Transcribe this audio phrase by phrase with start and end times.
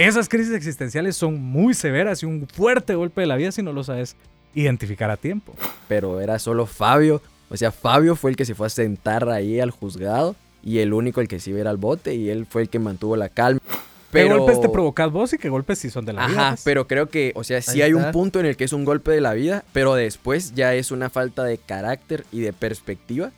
[0.00, 3.74] Esas crisis existenciales son muy severas y un fuerte golpe de la vida si no
[3.74, 4.16] lo sabes
[4.54, 5.54] identificar a tiempo.
[5.88, 7.20] Pero era solo Fabio.
[7.50, 10.94] O sea, Fabio fue el que se fue a sentar ahí al juzgado y el
[10.94, 13.14] único el que se iba a ir al bote y él fue el que mantuvo
[13.14, 13.60] la calma.
[13.60, 13.76] ¿Qué
[14.10, 14.38] Pero...
[14.38, 16.40] golpes te provocas vos y qué golpes sí son de la vida?
[16.40, 16.62] Ajá, pues?
[16.64, 19.10] pero creo que, o sea, sí hay un punto en el que es un golpe
[19.10, 23.32] de la vida, pero después ya es una falta de carácter y de perspectiva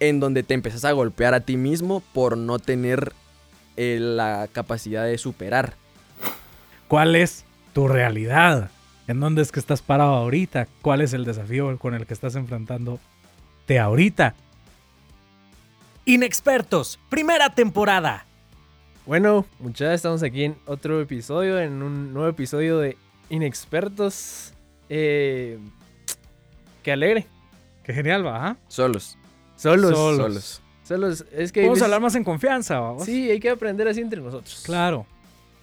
[0.00, 3.12] en donde te empezás a golpear a ti mismo por no tener
[3.80, 5.74] eh, la capacidad de superar.
[6.88, 8.72] ¿Cuál es tu realidad?
[9.06, 10.66] ¿En dónde es que estás parado ahorita?
[10.82, 12.98] ¿Cuál es el desafío con el que estás enfrentando
[13.68, 14.34] de ahorita?
[16.06, 18.26] Inexpertos, primera temporada.
[19.06, 22.96] Bueno, muchachos, estamos aquí en otro episodio, en un nuevo episodio de
[23.30, 24.54] Inexpertos.
[24.88, 25.60] Eh,
[26.82, 27.28] qué alegre.
[27.84, 28.56] Qué genial, va.
[28.66, 29.16] Solos.
[29.54, 29.92] Solos.
[29.92, 30.16] Solos.
[30.16, 30.62] Solos.
[31.32, 31.62] Es que.
[31.62, 33.04] Vamos a hablar más en confianza, vamos.
[33.04, 34.62] Sí, hay que aprender así entre nosotros.
[34.64, 35.06] Claro.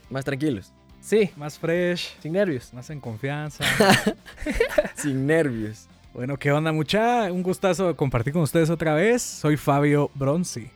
[0.10, 0.72] Más tranquilos.
[1.02, 2.74] Sí, Más fresh, sin nervios.
[2.74, 3.64] más en confianza.
[4.96, 5.88] Sin nervios.
[6.14, 7.32] bueno, ¿qué onda, mucha?
[7.32, 9.22] Un gustazo compartir con ustedes otra vez.
[9.22, 10.70] Soy Fabio Bronzi.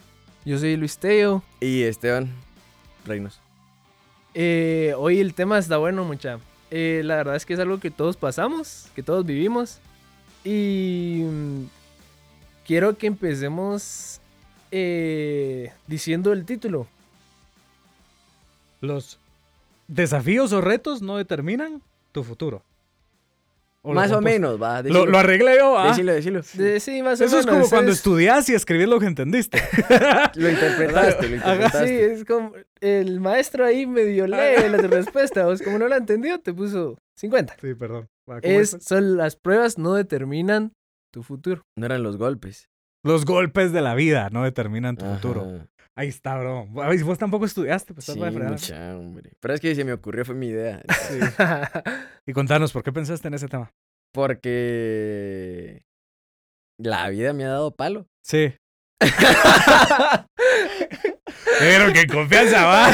[0.46, 1.42] Yo soy Luis Teo.
[1.60, 2.30] Y Esteban
[3.06, 3.40] Reinos.
[4.36, 6.38] Eh, hoy el tema está bueno, mucha.
[6.70, 9.80] Eh, la verdad es que es algo que todos pasamos, que todos vivimos.
[10.44, 11.64] Y mm,
[12.68, 14.22] quiero que empecemos
[14.72, 16.88] eh, diciendo el título.
[18.82, 19.20] Los
[19.88, 21.82] desafíos o retos no determinan
[22.12, 22.64] tu futuro.
[23.82, 24.78] O Más o menos, va.
[24.78, 25.88] Lo, Decilo, lo arreglé yo, ¿ah?
[25.90, 26.42] decilo, decilo.
[26.54, 29.06] De- sí, más o Eso es menos, como cuando es- estudias y escribís lo que
[29.06, 29.62] entendiste.
[30.36, 31.88] Lo interpretaste, lo interpretaste.
[31.88, 35.46] sí, es como el maestro ahí medio lee la respuesta.
[35.46, 37.56] Vos, como no la entendió, te puso 50.
[37.62, 38.08] sí, perdón.
[38.30, 38.84] Va, ¿cómo Es, es?
[38.84, 40.74] son las pruebas no determinan
[41.12, 41.62] tu futuro.
[41.78, 42.69] No eran los golpes.
[43.04, 45.16] Los golpes de la vida no determinan tu Ajá.
[45.16, 45.68] futuro.
[45.96, 46.66] Ahí está, bro.
[46.68, 48.52] Vos tampoco estudiaste, pues Sí, estás fregar.
[48.52, 49.32] mucha, hombre.
[49.40, 50.82] Pero es que se me ocurrió, fue mi idea.
[52.26, 53.72] Y contanos, ¿por qué pensaste en ese tema?
[54.14, 55.82] Porque
[56.78, 58.08] la vida me ha dado palo.
[58.24, 58.54] Sí.
[61.60, 62.92] Pero que confianza va.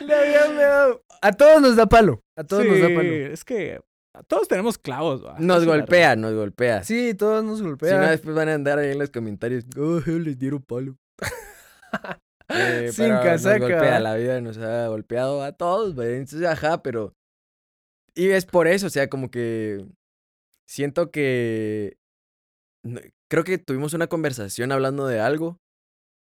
[0.00, 2.20] La vida me da- A todos nos da palo.
[2.36, 3.08] A todos nos da Sí, palo.
[3.12, 3.80] Es que
[4.24, 5.22] todos tenemos clavos.
[5.38, 6.84] Nos es golpea, nos golpea.
[6.84, 8.00] Sí, todos nos Si golpean.
[8.00, 9.64] no, después van a andar ahí en los comentarios.
[9.78, 10.96] Oh, les dieron palo.
[12.48, 15.98] Eh, Sin pero casaca, Nos golpea, la vida nos ha golpeado a todos.
[15.98, 17.12] Entonces, ajá, pero.
[18.14, 19.84] Y es por eso, o sea, como que.
[20.68, 21.96] Siento que.
[23.28, 25.58] Creo que tuvimos una conversación hablando de algo.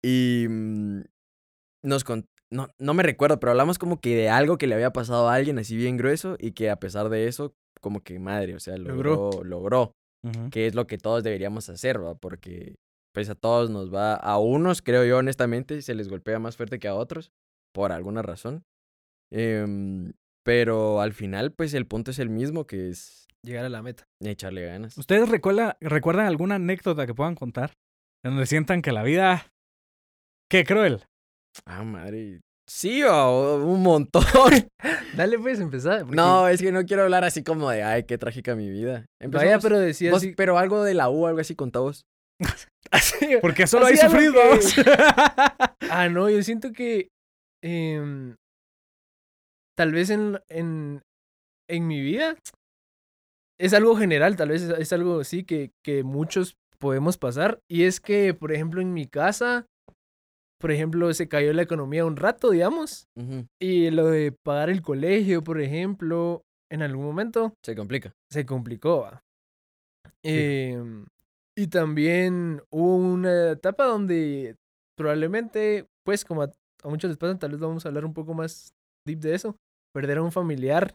[0.04, 0.48] Y.
[0.50, 1.02] mm,
[1.84, 4.92] Nos con- No, no me recuerdo, pero hablamos como que de algo que le había
[4.92, 6.36] pasado a alguien así bien grueso.
[6.40, 9.44] Y que a pesar de eso, como que madre, o sea, Logró.
[9.44, 9.92] logró.
[10.52, 12.16] Que es lo que todos deberíamos hacer, ¿va?
[12.16, 12.76] Porque
[13.14, 16.80] pues a todos nos va, a unos creo yo honestamente, se les golpea más fuerte
[16.80, 17.32] que a otros,
[17.74, 18.64] por alguna razón.
[19.32, 23.82] Em, pero al final pues el punto es el mismo, que es Llegar a la
[23.82, 24.04] meta.
[24.22, 24.98] echarle ganas.
[24.98, 27.72] ¿Ustedes recuerda- recuerdan alguna anécdota que puedan contar?
[28.26, 29.48] En donde sientan que la vida.
[30.50, 31.04] ¡Qué cruel!
[31.66, 32.42] Ah, madre.
[32.70, 34.24] Sí, o un montón.
[35.16, 36.02] Dale, pues, empezar.
[36.02, 39.06] porque- no, es que no quiero hablar así como de, ay, qué trágica mi vida.
[39.22, 40.34] Vaya, Empezamos- pero decía vos- así.
[40.36, 42.04] pero algo de la U, algo así contá vos.
[43.42, 44.34] Porque solo hay sufrido.
[44.34, 44.84] que-.
[45.90, 47.08] Ah, no, yo siento que.
[47.64, 48.36] em,
[49.78, 51.02] tal vez en, en,
[51.70, 52.36] en mi vida.
[53.60, 57.60] Es algo general, tal vez es, es algo así que, que muchos podemos pasar.
[57.70, 59.66] Y es que, por ejemplo, en mi casa.
[60.60, 63.08] Por ejemplo, se cayó la economía un rato, digamos.
[63.62, 66.42] Y lo de pagar el colegio, por ejemplo,
[66.72, 68.12] en algún momento Se complica.
[68.32, 69.02] se complicó.
[69.02, 69.22] ¿va?
[70.24, 71.06] Em,
[71.56, 74.56] y también hubo una etapa donde
[74.98, 76.52] probablemente, pues como a,
[76.84, 78.74] a muchos les pasa, tal vez vamos a hablar un poco más
[79.06, 79.56] deep de eso,
[79.94, 80.94] perder a un familiar.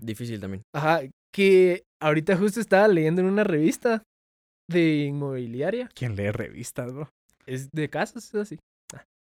[0.00, 0.62] Difícil también.
[0.74, 1.02] Ajá,
[1.32, 4.02] que ahorita justo estaba leyendo en una revista
[4.68, 5.88] de inmobiliaria.
[5.94, 7.08] ¿Quién lee revistas, bro?
[7.46, 8.58] Es de casas, es así.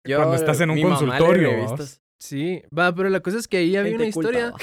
[0.07, 1.75] Yo, estás en un consultorio.
[2.19, 4.54] Sí, va, pero la cosa es que ahí había Gente una historia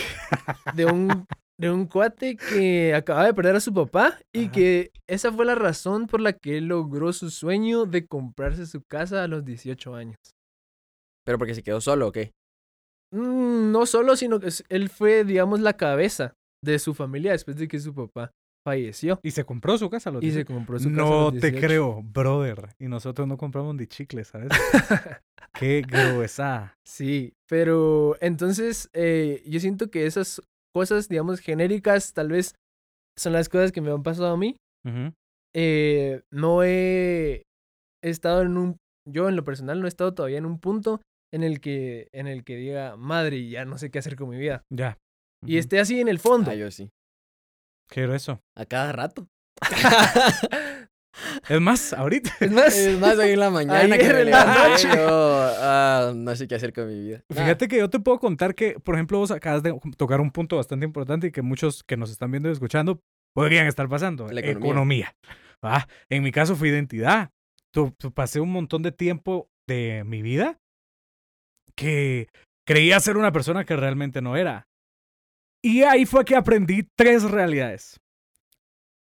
[0.74, 1.26] de un,
[1.56, 4.52] de un cuate que acaba de perder a su papá y Ajá.
[4.52, 8.82] que esa fue la razón por la que él logró su sueño de comprarse su
[8.82, 10.16] casa a los 18 años.
[11.24, 12.32] Pero porque se quedó solo, ¿o qué?
[13.12, 17.68] Mm, no solo, sino que él fue, digamos, la cabeza de su familia después de
[17.68, 18.32] que su papá
[18.64, 19.20] falleció.
[19.22, 20.10] Y se compró su casa.
[20.10, 20.54] a los Y se 18.
[20.54, 21.00] compró su casa.
[21.02, 21.66] a No te 18.
[21.66, 22.74] creo, brother.
[22.78, 24.48] Y nosotros no compramos ni chicles, ¿sabes?
[25.58, 26.74] Qué gruesa.
[26.84, 30.40] Sí, pero entonces eh, yo siento que esas
[30.74, 32.54] cosas, digamos, genéricas, tal vez
[33.16, 34.56] son las cosas que me han pasado a mí.
[35.56, 37.44] Eh, no he
[38.02, 38.76] estado en un,
[39.08, 41.00] yo en lo personal no he estado todavía en un punto
[41.32, 44.38] en el que, en el que diga, madre, ya no sé qué hacer con mi
[44.38, 44.62] vida.
[44.72, 44.98] Ya.
[45.46, 45.58] Y Ujú.
[45.60, 46.50] esté así en el fondo.
[46.50, 46.90] Ah, yo sí.
[47.94, 48.40] Qué grueso.
[48.56, 49.28] A cada rato.
[51.48, 52.32] Es más, ahorita.
[52.40, 54.88] Es más, Es más, hoy en la mañana que en la noche.
[54.96, 55.06] yo,
[55.60, 57.22] ah, no sé qué hacer con mi vida.
[57.30, 60.56] Fíjate que yo te puedo contar que, por ejemplo, vos acabas de tocar un punto
[60.56, 63.00] bastante importante y que muchos que nos están viendo y escuchando
[63.32, 64.26] podrían estar pasando.
[64.26, 64.66] La economía.
[64.70, 65.16] economía.
[65.64, 65.88] ¿va?
[66.10, 67.30] En mi caso fue identidad.
[67.72, 70.58] Tu- tu- pasé un montón de tiempo de mi vida
[71.76, 72.26] que
[72.66, 74.66] creía ser una persona que realmente no era.
[75.64, 77.98] Y ahí fue que aprendí tres realidades.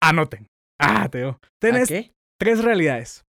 [0.02, 0.48] Anoten.
[0.80, 1.32] Ah, Teo.
[1.32, 2.14] ¿A Tenés qué?
[2.40, 3.26] tres realidades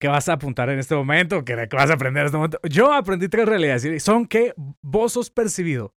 [0.00, 2.58] que vas a apuntar en este momento, que vas a aprender en este momento.
[2.68, 5.94] Yo aprendí tres realidades y son que vos sos percibido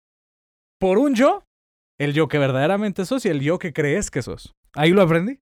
[0.80, 1.44] por un yo,
[2.00, 4.54] el yo que verdaderamente sos y el yo que crees que sos.
[4.76, 5.40] Ahí lo aprendí.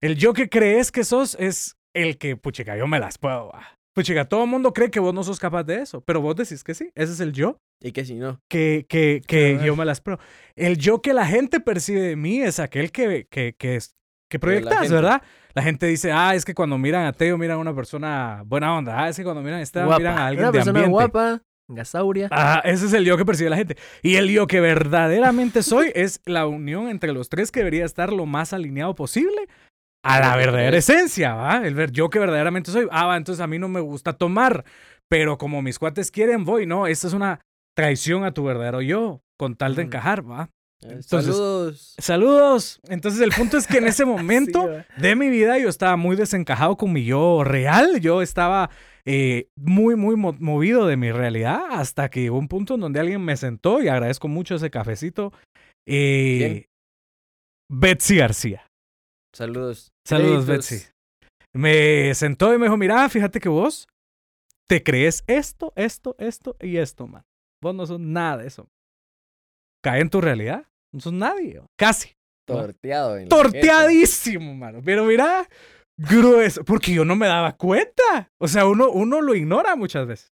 [0.00, 3.52] El yo que crees que sos es el que, puchica, yo me las puedo.
[3.92, 3.94] Va.
[3.94, 6.64] Puchica, todo el mundo cree que vos no sos capaz de eso, pero vos decís
[6.64, 6.90] que sí.
[6.94, 8.40] Ese es el yo ¿Y qué si no?
[8.48, 10.20] que, que, que yo me las pruebo.
[10.56, 13.94] El yo que la gente percibe de mí es aquel que, que, que, es-
[14.30, 14.94] que la proyectas, gente.
[14.94, 15.22] ¿verdad?
[15.54, 18.74] La gente dice, ah, es que cuando miran a Teo miran a una persona buena
[18.74, 19.02] onda.
[19.02, 19.98] Ah, es que cuando miran a Esteban guapa.
[19.98, 20.90] miran a alguien Una de persona ambiente.
[20.90, 22.28] guapa, gasauria.
[22.30, 23.76] Ah, ese es el yo que percibe la gente.
[24.02, 28.10] Y el yo que verdaderamente soy es la unión entre los tres que debería estar
[28.12, 29.48] lo más alineado posible
[30.04, 31.66] a la verdadera esencia, ¿va?
[31.66, 32.88] El ver yo que verdaderamente soy.
[32.90, 34.64] Ah, va, entonces a mí no me gusta tomar,
[35.08, 36.66] pero como mis cuates quieren, voy.
[36.66, 37.40] No, esta es una
[37.76, 40.50] traición a tu verdadero yo, con tal de encajar, ¿va?
[40.84, 41.06] Eh, Entonces-
[41.36, 41.94] Saludos.
[41.98, 42.80] Saludos.
[42.88, 46.16] Entonces el punto es que en ese momento Sí, de mi vida yo estaba muy
[46.16, 48.00] desencajado con mi yo real.
[48.00, 48.68] Yo estaba
[49.04, 52.98] eh, muy, muy mo- movido de mi realidad hasta que llegó un punto en donde
[52.98, 55.32] alguien me sentó y agradezco mucho ese cafecito.
[55.86, 56.66] eh.
[57.70, 58.66] Betsy García.
[59.34, 59.92] Saludos.
[60.06, 60.70] Saludos, Créditos.
[60.70, 60.92] Betsy.
[61.54, 63.86] Me sentó y me dijo, mira, fíjate que vos
[64.68, 67.24] te crees esto, esto, esto y esto, man.
[67.62, 68.68] Vos no sos nada de eso.
[69.82, 70.66] Cae en tu realidad.
[70.92, 71.60] No sos nadie.
[71.78, 72.12] Casi.
[72.46, 73.18] Torteado.
[73.18, 74.80] en torteadísimo, mano.
[74.84, 75.48] Pero mira,
[75.96, 78.30] grueso, porque yo no me daba cuenta.
[78.40, 80.32] O sea, uno, uno lo ignora muchas veces.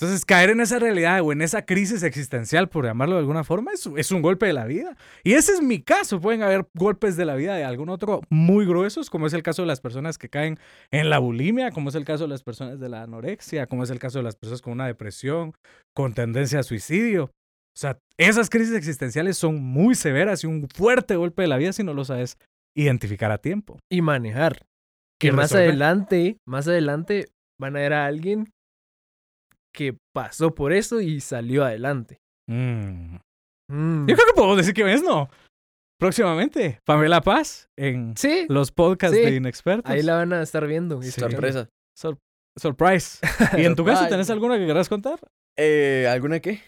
[0.00, 3.70] Entonces, caer en esa realidad o en esa crisis existencial, por llamarlo de alguna forma,
[3.72, 4.96] es, es un golpe de la vida.
[5.24, 6.22] Y ese es mi caso.
[6.22, 9.60] Pueden haber golpes de la vida de algún otro muy gruesos, como es el caso
[9.60, 10.58] de las personas que caen
[10.90, 13.90] en la bulimia, como es el caso de las personas de la anorexia, como es
[13.90, 15.52] el caso de las personas con una depresión,
[15.94, 17.24] con tendencia a suicidio.
[17.24, 21.74] O sea, esas crisis existenciales son muy severas y un fuerte golpe de la vida
[21.74, 22.38] si no lo sabes
[22.74, 23.78] identificar a tiempo.
[23.90, 24.62] Y manejar.
[24.62, 27.26] Y Que más adelante, más adelante
[27.60, 28.50] van a ver a alguien
[29.74, 32.18] que pasó por eso y salió adelante.
[32.48, 33.16] Mm.
[33.70, 34.06] Mm.
[34.08, 35.28] Yo creo que podemos decir que ves, ¿no?
[35.98, 39.22] Próximamente, Pamela Paz en Sí, los podcasts Sí.
[39.22, 39.90] de Inexpertos.
[39.90, 40.98] ahí la van a estar viendo.
[41.00, 41.08] y Sí.
[41.10, 41.36] escuchando.
[41.36, 41.68] Sorpresa.
[41.96, 42.18] Sor-
[42.58, 43.18] surprise.
[43.62, 45.20] ¿Y en tu caso tenés alguna que querrás contar?
[45.58, 46.62] Eh, ¿Alguna qué?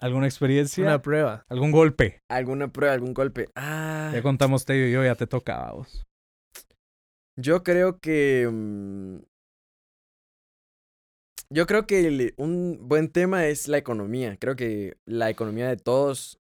[0.00, 0.82] ¿Alguna experiencia?
[0.82, 1.44] Una prueba.
[1.48, 2.20] ¿Algún golpe?
[2.30, 3.48] ¿Alguna prueba, algún golpe?
[3.54, 6.02] Ah, Ya contamos Teo y yo, ya te toca a vos.
[7.36, 8.48] yo creo que...
[8.50, 9.18] mm,
[11.50, 14.36] Yo creo que el- un buen tema es la economía.
[14.38, 16.38] Creo que la economía de todos,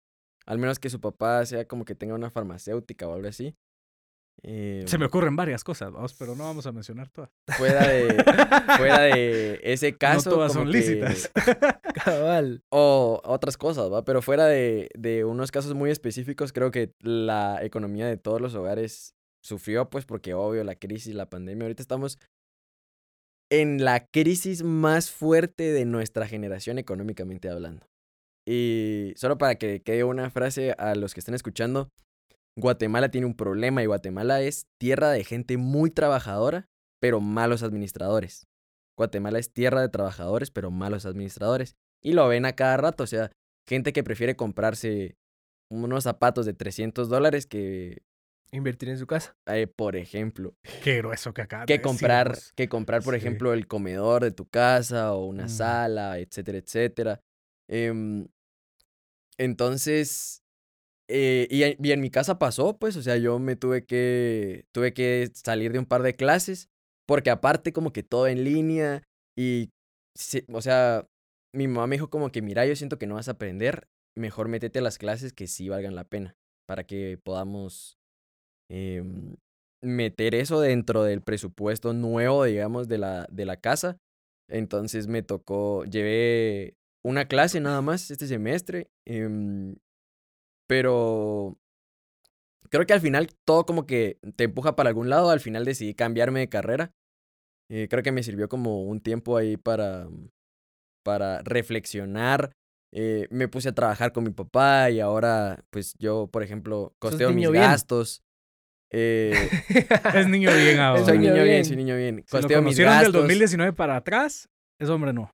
[0.47, 3.55] al menos que su papá sea como que tenga una farmacéutica o algo así.
[4.43, 7.31] eh, Se me ocurren varias cosas, vamos, pero no vamos a mencionar todas.
[7.57, 8.23] fuera de,
[8.77, 10.29] fuera de ese caso.
[10.31, 11.31] no todas como son que- lícitas.
[12.05, 12.63] Cabal.
[12.71, 14.05] o otras cosas, ¿va?
[14.05, 18.55] Pero fuera de, de unos casos muy específicos, creo que la economía de todos los
[18.55, 22.19] hogares sufrió, pues porque obvio la crisis, la pandemia, ahorita estamos
[23.51, 27.87] en la crisis más fuerte de nuestra generación económicamente hablando.
[28.47, 31.89] Y solo para que quede una frase a los que estén escuchando,
[32.57, 36.69] Guatemala tiene un problema y Guatemala es tierra de gente muy trabajadora,
[37.01, 38.47] pero malos administradores.
[38.97, 41.77] Guatemala es tierra de trabajadores, pero malos administradores.
[42.03, 43.31] Y lo ven a cada rato, o sea,
[43.69, 45.17] gente que prefiere comprarse
[45.71, 48.03] unos zapatos de 300 dólares que,
[48.57, 49.37] Invertir en su casa.
[49.47, 51.65] eh, por ejemplo, Qué grueso que acá.
[51.67, 53.19] que comprar, que comprar, por Sí.
[53.19, 55.49] ejemplo, el comedor de tu casa o una Mm.
[55.49, 57.21] sala, etcétera, etcétera.
[57.69, 58.27] Em,
[59.39, 60.43] entonces,
[61.09, 64.65] eh, y, en- y en mi casa pasó, pues, o sea, yo me tuve que,
[64.73, 66.69] tuve que salir de un par de clases,
[67.07, 69.03] porque aparte como que todo en línea
[69.39, 69.71] y,
[70.17, 71.07] sí, o sea,
[71.55, 74.49] mi mamá me dijo como que, mira, yo siento que no vas a aprender, mejor
[74.49, 76.35] métete a las clases que sí valgan la pena,
[76.67, 77.99] para que podamos
[78.71, 79.37] em,
[79.83, 83.99] meter eso dentro del presupuesto nuevo, digamos, de la, de la casa.
[84.49, 89.77] Entonces me tocó, llevé una clase nada más este semestre, em,
[90.69, 91.57] pero
[92.71, 95.95] creo que al final todo como que te empuja para algún lado, al final decidí
[95.95, 96.93] cambiarme de carrera.
[97.71, 100.09] Eh, creo que me sirvió como un tiempo ahí para,
[101.05, 102.53] para reflexionar.
[102.93, 107.31] Eh, me puse a trabajar con mi papá y ahora, pues yo, por ejemplo, costeo
[107.33, 107.65] mis bien.
[107.65, 108.23] gastos.
[108.93, 109.33] Eh,
[110.15, 111.05] Es niño bien ahora.
[111.05, 111.65] soy niño bien, bien.
[111.65, 112.17] soy niño bien.
[112.27, 113.23] Si lo Costeo mis conocieron del gastos.
[113.23, 114.49] 2019 para atrás,
[114.81, 115.31] es hombre no.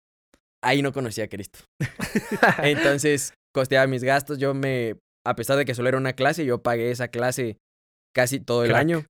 [0.64, 1.58] Ahí no conocía a Cristo.
[2.62, 4.38] Entonces, costeaba mis gastos.
[4.38, 7.58] Yo me, a pesar de que solo era una clase, yo pagué esa clase
[8.14, 8.80] casi todo el Crack.
[8.80, 9.04] año.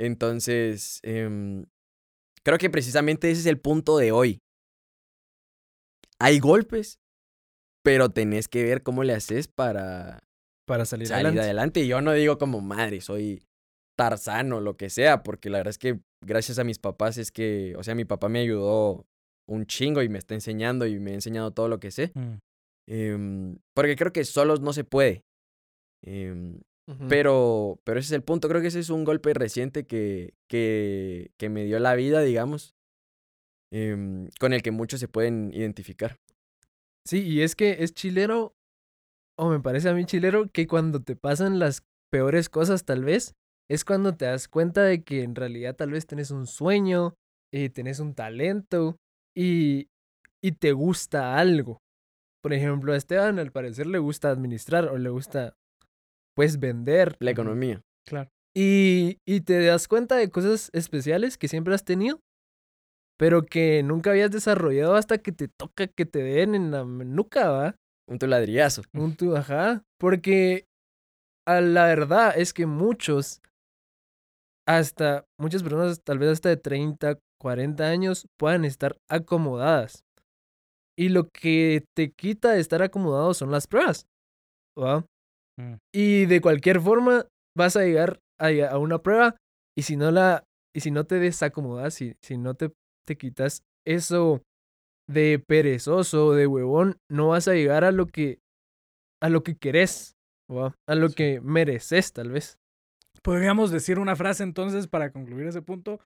[0.00, 1.66] Entonces, em,
[2.42, 4.38] creo que precisamente ese es el punto de hoy.
[6.18, 6.98] Hay golpes,
[7.84, 10.20] pero tenés que ver cómo le haces para
[10.66, 11.40] Para salir, salir adelante.
[11.42, 11.80] adelante.
[11.80, 13.45] Y yo no digo como madre, soy
[13.96, 17.32] Tarzán o lo que sea, porque la verdad es que gracias a mis papás es
[17.32, 19.06] que, o sea, mi papá me ayudó
[19.48, 22.12] un chingo y me está enseñando y me ha enseñado todo lo que sé.
[22.14, 22.34] Mm.
[22.88, 25.24] Em, porque creo que solos no se puede.
[26.04, 26.60] Em,
[27.08, 28.48] pero, pero ese es el punto.
[28.48, 32.74] Creo que ese es un golpe reciente que, que, que me dio la vida, digamos,
[33.72, 36.16] em, con el que muchos se pueden identificar.
[37.04, 38.54] Sí, y es que es chilero,
[39.36, 43.34] o me parece a mí chilero, que cuando te pasan las peores cosas tal vez,
[43.70, 47.14] es cuando te das cuenta de que en realidad tal vez tenés un sueño,
[47.52, 48.98] y tenés un talento
[49.34, 49.88] y,
[50.42, 51.78] y te gusta algo.
[52.42, 55.54] Por ejemplo, a Esteban al parecer le gusta administrar o le gusta
[56.34, 57.16] pues vender.
[57.20, 57.82] La economía.
[58.06, 58.30] Claro.
[58.54, 62.20] Y, y te das cuenta de cosas especiales que siempre has tenido,
[63.18, 67.50] pero que nunca habías desarrollado hasta que te toca que te den en la nuca,
[67.50, 67.76] ¿va?
[68.08, 68.82] Un tu ladrillazo.
[68.92, 69.82] Un tu, ajá.
[69.98, 70.66] Porque
[71.46, 73.40] a la verdad es que muchos,
[74.66, 80.04] hasta muchas personas, tal vez hasta de 30, 40 años, puedan estar acomodadas.
[80.98, 84.06] Y lo que te quita de estar acomodado son las pruebas.
[84.78, 85.04] ¿va?
[85.58, 85.74] Mm.
[85.94, 89.36] Y de cualquier forma vas a llegar a, a una prueba
[89.76, 90.44] y si no la
[90.74, 92.70] y si no te desacomodas, si, si no te,
[93.06, 94.42] te quitas eso
[95.08, 98.38] de perezoso, de huevón, no vas a llegar a lo que
[99.22, 100.14] a lo que querés,
[100.50, 100.74] ¿va?
[100.88, 101.14] a lo Sí.
[101.14, 102.58] que mereces tal vez.
[103.26, 105.98] Podríamos decir una frase entonces para concluir ese punto,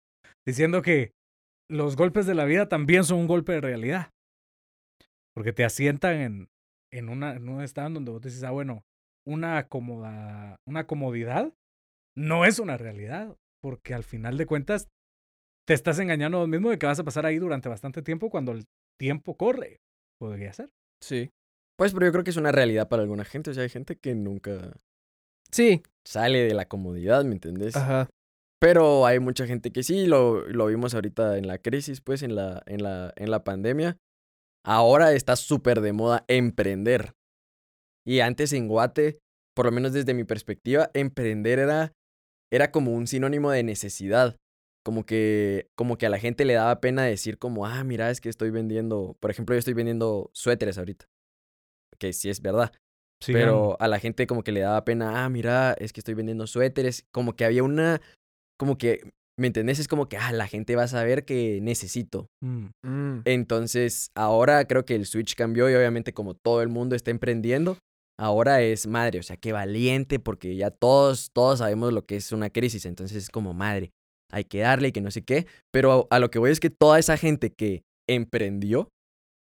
[0.47, 1.12] diciendo que
[1.71, 4.11] los golpes de la vida también son un golpe de realidad.
[5.35, 6.49] Porque te asientan en,
[6.91, 8.85] en, una, en un estado donde vos decís, ah, bueno,
[9.27, 11.53] una, acomoda, una comodidad
[12.17, 13.37] no es una realidad.
[13.62, 14.89] Porque al final de cuentas
[15.69, 18.31] te estás engañando a vos mismo de que vas a pasar ahí durante bastante tiempo
[18.31, 18.65] cuando el
[18.99, 19.83] tiempo corre.
[20.19, 20.71] Podría ser.
[21.03, 21.29] Sí.
[21.77, 23.50] Pues, pero yo creo que es una realidad para alguna gente.
[23.50, 24.73] O sea, hay gente que nunca
[25.52, 27.76] Sí, sale de la comodidad, ¿me entendés?
[27.76, 28.09] ajá.
[28.61, 32.35] Pero hay mucha gente que sí, lo, lo vimos ahorita en la crisis, pues, en
[32.35, 33.97] la, en la, en la pandemia.
[34.62, 37.14] Ahora está súper de moda emprender.
[38.07, 39.19] Y antes en Guate,
[39.57, 41.92] por lo menos desde mi perspectiva, emprender era,
[42.52, 44.37] era como un sinónimo de necesidad.
[44.85, 48.21] Como que, como que a la gente le daba pena decir como, ah, mira, es
[48.21, 51.07] que estoy vendiendo, por ejemplo, yo estoy vendiendo suéteres ahorita.
[51.99, 52.73] Que sí es verdad.
[53.27, 56.47] Pero a la gente como que le daba pena, ah, mira, es que estoy vendiendo
[56.47, 57.05] suéteres.
[57.12, 58.00] Como que había una,
[58.59, 59.79] como que, ¿me entendés?
[59.79, 62.27] Es como que, ah, la gente va a saber que necesito.
[62.43, 62.69] Mm.
[62.83, 63.23] Mm.
[63.27, 67.77] Entonces, ahora creo que el switch cambió y obviamente como todo el mundo está emprendiendo,
[68.21, 72.33] ahora es madre, o sea, qué valiente porque ya todos, todos sabemos lo que es
[72.33, 73.93] una crisis, entonces es como madre,
[74.31, 76.69] hay que darle y que no sé qué, pero a lo que voy es que
[76.69, 78.91] toda esa gente que emprendió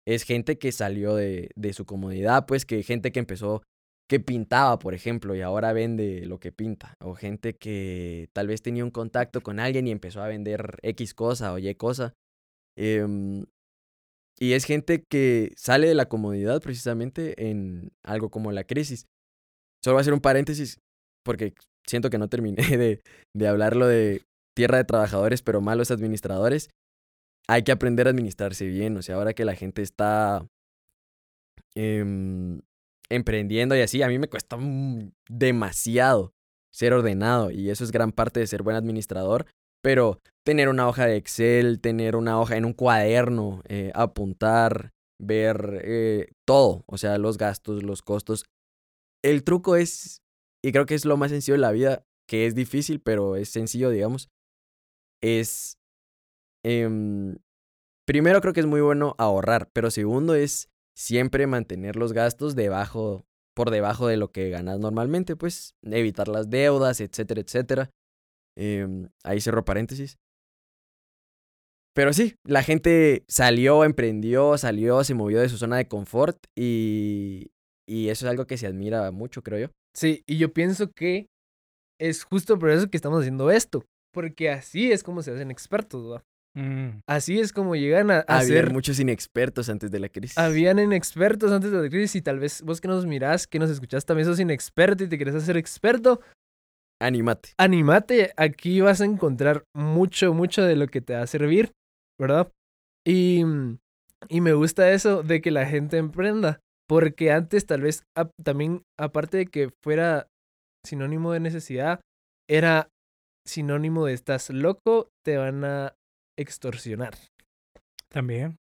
[0.07, 3.63] es gente que salió de, de su comodidad, pues que gente que empezó,
[4.09, 8.63] que pintaba, por ejemplo, y ahora vende lo que pinta, o gente que tal vez
[8.63, 12.15] tenía un contacto con alguien y empezó a vender X cosa o Y cosa.
[12.77, 13.45] Em,
[14.39, 19.07] y es gente que sale de la comodidad precisamente en algo como la crisis.
[19.85, 20.79] Solo voy a hacer un paréntesis
[21.25, 21.55] porque
[21.87, 23.03] siento que no terminé de,
[23.35, 24.23] de hablarlo de
[24.57, 26.71] tierra de trabajadores pero malos administradores.
[27.49, 28.97] Hay que aprender a administrarse bien.
[28.97, 30.47] O sea, ahora que la gente está
[31.75, 32.61] em,
[33.09, 34.59] emprendiendo y así, a mí me cuesta
[35.29, 36.33] demasiado
[36.73, 39.47] ser ordenado y eso es gran parte de ser buen administrador.
[39.83, 45.81] Pero tener una hoja de Excel, tener una hoja en un cuaderno, eh, apuntar, ver
[45.85, 48.45] eh, todo, o sea, los gastos, los costos.
[49.25, 50.23] El truco es,
[50.65, 53.49] y creo que es lo más sencillo de la vida, que es difícil, pero es
[53.49, 54.29] sencillo, digamos,
[55.23, 55.79] es,
[56.65, 57.37] em,
[58.07, 63.25] primero creo que es muy bueno ahorrar, pero segundo es siempre mantener los gastos debajo,
[63.55, 67.91] por debajo de lo que ganas normalmente, pues evitar las deudas, etcétera, etcétera.
[68.57, 70.19] Em, ahí cerro paréntesis.
[71.95, 77.51] Pero sí, la gente salió, emprendió, salió, se movió de su zona de confort y,
[77.87, 79.73] y eso es algo que se admira mucho, creo yo.
[79.95, 81.27] Sí, y yo pienso que
[82.01, 83.85] es justo por eso que estamos haciendo esto.
[84.13, 86.25] Porque así es como se hacen expertos, ¿va?
[86.55, 87.01] Mm.
[87.09, 88.73] Así es como llegan a, a ser...
[88.73, 90.37] muchos inexpertos antes de la crisis.
[90.37, 93.71] Habían inexpertos antes de la crisis y tal vez vos que nos mirás, que nos
[93.71, 96.21] escuchás, también sos inexperto y te querés hacer experto,
[97.01, 97.51] Animate.
[97.59, 101.73] anímate, aquí vas a encontrar mucho, mucho de lo que te va a servir,
[102.21, 102.53] ¿verdad?
[103.05, 103.43] Y,
[104.29, 108.05] y me gusta eso de que la gente emprenda, porque antes tal vez
[108.45, 110.29] también, aparte de que fuera
[110.87, 112.01] sinónimo de necesidad,
[112.49, 112.89] era
[113.49, 115.95] sinónimo de estás loco, te van a
[116.43, 117.15] extorsionar.
[118.09, 118.59] También.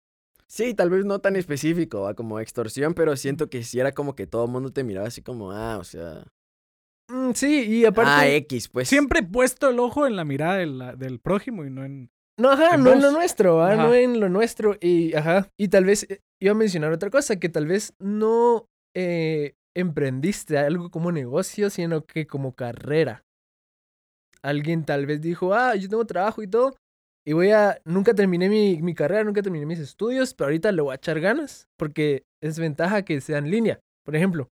[0.47, 2.14] Sí, tal vez no tan específico, ¿va?
[2.14, 5.23] como extorsión, pero siento que sí era como que todo el mundo te miraba así
[5.23, 6.25] como, ah, o sea.
[7.08, 8.11] Mm, sí, y aparte...
[8.11, 8.88] Ah, X, pues.
[8.88, 12.11] Siempre he puesto el ojo en la mirada del, del prójimo y no en.
[12.38, 13.73] No, ajá, en no en lo nuestro, ¿va?
[13.73, 13.82] Ajá.
[13.82, 14.76] no en lo nuestro.
[14.80, 18.68] Y, ajá, y tal vez eh, iba a mencionar otra cosa, que tal vez no
[18.94, 23.25] eh, emprendiste algo como negocio, sino que como carrera.
[24.40, 26.76] Alguien tal vez dijo, ah, yo tengo trabajo y todo,
[27.28, 30.80] y voy a, nunca terminé mi, mi carrera, nunca terminé mis estudios, pero ahorita le
[30.80, 34.49] voy a echar ganas, porque es ventaja que sea en línea, por ejemplo.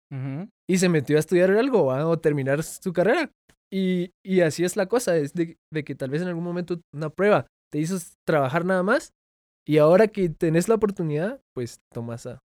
[0.69, 2.05] Y se metió a estudiar algo, ¿va?
[2.05, 3.31] o terminar su carrera.
[3.73, 6.81] Y, y así es la cosa, es de, de que tal vez en algún momento
[6.93, 9.13] una prueba te hizo trabajar nada más
[9.65, 12.41] y ahora que tenés la oportunidad, pues tomas a...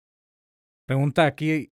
[0.87, 1.69] Pregunta aquí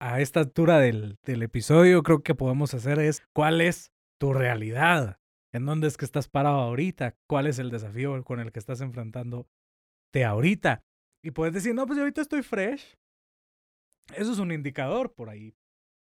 [0.00, 5.18] a esta altura del, del episodio, creo que podemos hacer es: ¿cuál es tu realidad?
[5.52, 7.16] ¿En dónde es que estás parado ahorita?
[7.26, 9.48] ¿Cuál es el desafío con el que estás enfrentando
[10.12, 10.82] de ahorita?
[11.22, 12.96] Y puedes decir, no, pues yo ahorita estoy fresh.
[14.14, 15.54] Eso es un indicador por ahí.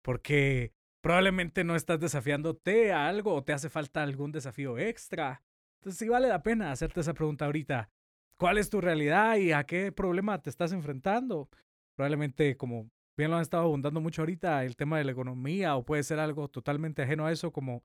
[0.01, 5.43] Porque probablemente no estás desafiándote a algo o te hace falta algún desafío extra.
[5.79, 7.89] Entonces sí vale la pena hacerte esa pregunta ahorita.
[8.37, 11.49] ¿Cuál es tu realidad y a qué problema te estás enfrentando?
[11.95, 15.85] Probablemente, como bien lo han estado abundando mucho ahorita, el tema de la economía o
[15.85, 17.83] puede ser algo totalmente ajeno a eso como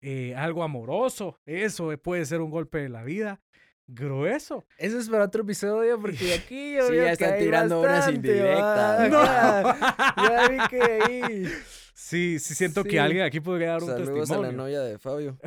[0.00, 1.38] eh, algo amoroso.
[1.46, 3.40] Eso eh, puede ser un golpe de la vida
[3.88, 4.64] grueso.
[4.78, 7.80] Eso es para otro episodio porque aquí yo Sí, veo ya que están hay tirando
[7.80, 9.12] unas bastante, indirectas.
[9.12, 9.76] ¿va?
[10.16, 10.28] No.
[10.28, 11.48] Ya vi que ahí...
[11.94, 12.88] Sí, sí siento Sí.
[12.90, 14.52] que alguien aquí podría dar un Saludos a la testimonio.
[14.52, 15.38] novia de Fabio.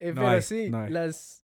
[0.00, 1.44] Eh, No pero hay, sí, no las...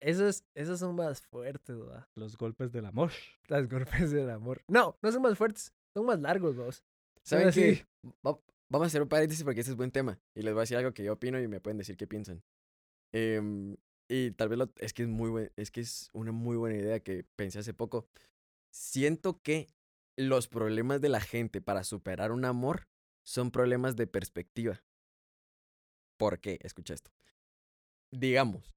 [0.00, 2.06] Esas, esas son más fuertes, ¿va?
[2.14, 3.10] Los golpes del amor.
[3.48, 4.62] Las golpes del amor.
[4.68, 6.84] No, no son más fuertes, son más largos, vos.
[7.24, 7.84] ¿Saben qué?
[8.72, 10.18] Va- Vamos a hacer un paréntesis porque este es buen tema.
[10.34, 12.42] Y les voy a decir algo que yo opino y me pueden decir qué piensan.
[13.12, 13.76] Em,
[14.08, 16.76] y tal vez lo, es que es muy buen, es que es una muy buena
[16.76, 18.08] idea que pensé hace poco.
[18.72, 19.68] Siento que
[20.16, 22.88] los problemas de la gente para superar un amor
[23.24, 24.82] son problemas de perspectiva.
[26.16, 26.58] ¿Por qué?
[26.62, 27.10] Escucha esto.
[28.10, 28.74] Digamos,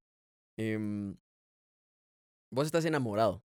[0.58, 1.16] em,
[2.50, 3.42] vos estás enamorado.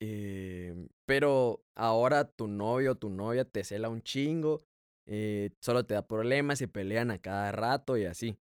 [0.00, 4.64] em, pero ahora tu novio o tu novia te cela un chingo,
[5.06, 8.38] eh, solo te da problemas, se pelean a cada rato y así.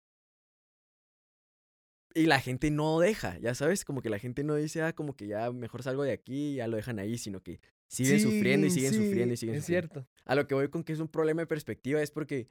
[2.15, 5.17] Y la gente no deja, ya sabes, como que la gente no dice, ah, como
[5.17, 8.71] que ya mejor salgo de aquí, ya lo dejan ahí, sino que siguen sufriendo y
[8.71, 9.89] siguen sí, sufriendo y siguen Es sufriendo.
[9.95, 10.09] cierto.
[10.27, 12.49] A lo que voy con que es un problema de perspectiva es porque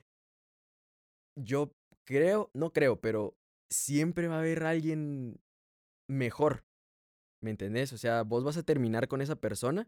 [1.35, 3.37] yo creo, no creo, pero
[3.71, 5.39] siempre va a haber alguien
[6.09, 6.65] mejor.
[7.43, 7.93] ¿Me entendés?
[7.93, 9.87] O sea, vos vas a terminar con esa persona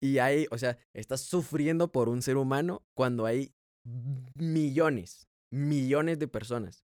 [0.00, 3.54] y hay, o sea, estás sufriendo por un ser humano cuando hay
[4.34, 6.84] millones, millones de personas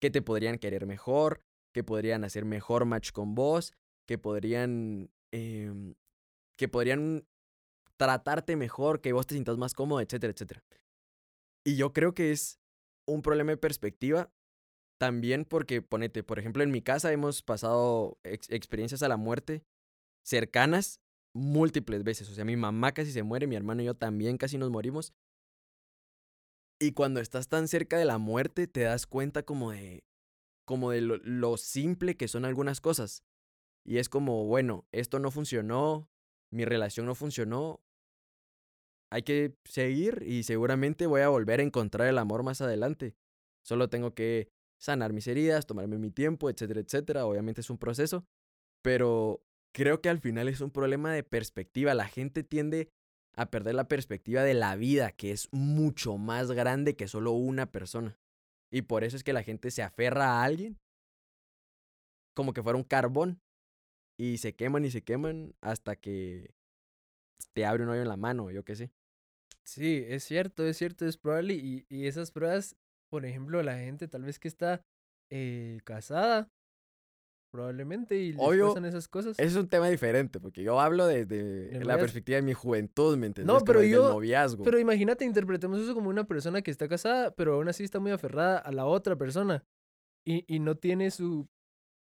[0.00, 1.40] que te podrían querer mejor,
[1.72, 3.72] que podrían hacer mejor match con vos,
[4.06, 5.94] que podrían, em,
[6.58, 7.26] que podrían
[7.96, 10.62] tratarte mejor, que vos te sientas más cómodo, etcétera, etcétera.
[11.64, 12.60] Y yo creo que es
[13.06, 14.30] un problema de perspectiva
[14.98, 19.64] también porque, ponete, por ejemplo, en mi casa hemos pasado ex- experiencias a la muerte
[20.24, 21.00] cercanas
[21.34, 22.30] múltiples veces.
[22.30, 25.12] O sea, mi mamá casi se muere, mi hermano y yo también casi nos morimos.
[26.80, 30.04] Y cuando estás tan cerca de la muerte, te das cuenta como de,
[30.64, 33.22] como de lo, lo simple que son algunas cosas.
[33.84, 36.08] Y es como, bueno, esto no funcionó,
[36.50, 37.80] mi relación no funcionó.
[39.10, 43.14] Hay que seguir y seguramente voy a volver a encontrar el amor más adelante.
[43.62, 47.26] Solo tengo que sanar mis heridas, tomarme mi tiempo, etcétera, etcétera.
[47.26, 48.26] Obviamente es un proceso,
[48.82, 49.44] pero
[49.74, 51.92] creo que al final es un problema de perspectiva.
[51.94, 52.88] La gente tiende
[53.36, 57.70] a perder la perspectiva de la vida, que es mucho más grande que solo una
[57.70, 58.16] persona.
[58.72, 60.78] Y por eso es que la gente se aferra a alguien
[62.34, 63.40] como que fuera un carbón.
[64.16, 66.54] Y se queman y se queman hasta que
[67.52, 68.92] te abre un hoyo en la mano, yo qué sé.
[69.64, 71.54] Sí, es cierto, es cierto, es probable.
[71.54, 72.76] Y, y esas pruebas,
[73.10, 74.84] por ejemplo, la gente tal vez que está
[75.30, 76.48] eh, casada,
[77.54, 79.38] probablemente, y les Obvio, pasan esas cosas.
[79.38, 83.46] Es un tema diferente, porque yo hablo desde la perspectiva de mi juventud, ¿me entiendes?
[83.46, 84.64] No, Como pero el yo- noviazgo.
[84.64, 88.10] Pero imagínate, interpretemos eso como una persona que está casada, pero aún así está muy
[88.10, 89.64] aferrada a la otra persona.
[90.26, 91.46] Y, y no tiene su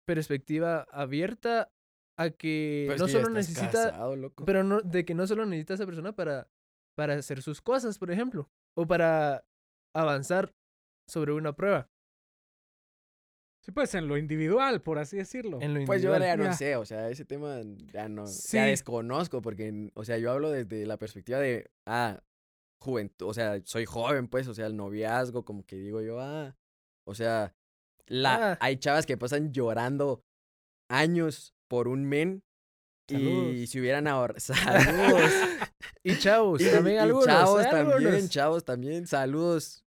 [0.07, 1.71] perspectiva abierta
[2.19, 4.45] a que no que solo necesita, casado, loco.
[4.45, 6.49] pero no, de que no solo necesita a esa persona para,
[6.97, 9.43] para hacer sus cosas, por ejemplo, o para
[9.95, 10.53] avanzar
[11.09, 11.89] sobre una prueba.
[13.63, 15.59] Sí, pues en lo individual, por así decirlo.
[15.61, 16.53] En lo Pues yo ya no Ya.
[16.55, 17.61] sé, o sea, ese tema
[17.93, 18.57] ya no, Sí.
[18.57, 22.23] ya desconozco, porque, o sea, yo hablo desde la perspectiva de, ah,
[22.81, 26.57] juventud, o sea, soy joven, pues, o sea, el noviazgo, como que digo yo, ah,
[27.07, 27.55] o sea,
[28.07, 28.59] la, Ah.
[28.63, 30.25] hay chavas que pasan llorando
[30.89, 32.43] años por un men
[33.09, 33.69] y Saludos.
[33.71, 34.41] si hubieran ahorrado,
[35.21, 35.31] saludos.
[36.03, 37.27] Y chavos, y, también y algunos.
[37.27, 37.69] chavos ¿eh?
[37.71, 39.85] también, chavos también, saludos.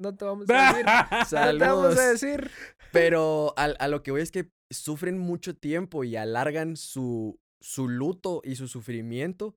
[0.00, 0.84] No te vamos a decir.
[0.86, 1.98] No te vamos Saludos.
[1.98, 2.50] a decir.
[2.94, 7.88] Pero a, a lo que voy es que sufren mucho tiempo y alargan su, su
[7.88, 9.56] luto y su sufrimiento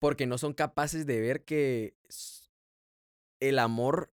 [0.00, 1.96] porque no son capaces de ver que
[3.40, 4.12] el amor,